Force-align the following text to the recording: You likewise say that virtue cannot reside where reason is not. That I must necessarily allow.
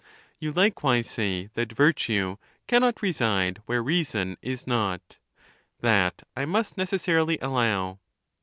You 0.39 0.51
likewise 0.51 1.07
say 1.07 1.51
that 1.53 1.73
virtue 1.73 2.37
cannot 2.67 3.03
reside 3.03 3.61
where 3.67 3.83
reason 3.83 4.35
is 4.41 4.65
not. 4.65 5.19
That 5.81 6.23
I 6.35 6.43
must 6.45 6.75
necessarily 6.75 7.37
allow. 7.39 7.99